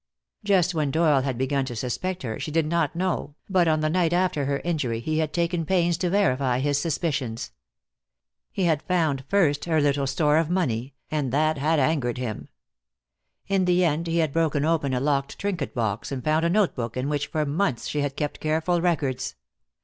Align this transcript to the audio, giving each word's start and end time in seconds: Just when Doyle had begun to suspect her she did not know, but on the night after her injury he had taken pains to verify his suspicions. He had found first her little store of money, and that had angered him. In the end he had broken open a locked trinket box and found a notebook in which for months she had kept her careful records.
Just 0.43 0.73
when 0.73 0.89
Doyle 0.89 1.21
had 1.21 1.37
begun 1.37 1.63
to 1.65 1.75
suspect 1.75 2.23
her 2.23 2.39
she 2.39 2.49
did 2.49 2.65
not 2.65 2.95
know, 2.95 3.35
but 3.47 3.67
on 3.67 3.81
the 3.81 3.87
night 3.89 4.13
after 4.13 4.45
her 4.45 4.59
injury 4.61 4.99
he 4.99 5.19
had 5.19 5.31
taken 5.31 5.63
pains 5.63 5.95
to 5.99 6.09
verify 6.09 6.57
his 6.57 6.81
suspicions. 6.81 7.51
He 8.51 8.63
had 8.63 8.81
found 8.81 9.23
first 9.27 9.65
her 9.65 9.79
little 9.79 10.07
store 10.07 10.37
of 10.39 10.49
money, 10.49 10.95
and 11.11 11.31
that 11.31 11.59
had 11.59 11.77
angered 11.77 12.17
him. 12.17 12.49
In 13.47 13.65
the 13.65 13.85
end 13.85 14.07
he 14.07 14.17
had 14.17 14.33
broken 14.33 14.65
open 14.65 14.95
a 14.95 14.99
locked 14.99 15.37
trinket 15.37 15.75
box 15.75 16.11
and 16.11 16.23
found 16.23 16.45
a 16.45 16.49
notebook 16.49 16.97
in 16.97 17.07
which 17.07 17.27
for 17.27 17.45
months 17.45 17.87
she 17.87 18.01
had 18.01 18.15
kept 18.15 18.37
her 18.37 18.41
careful 18.41 18.81
records. 18.81 19.35